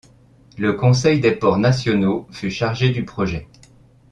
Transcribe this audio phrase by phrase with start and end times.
[0.57, 3.47] Le Conseil des Ports Nationaux fut chargé du projet.